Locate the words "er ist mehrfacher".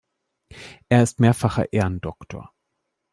0.89-1.71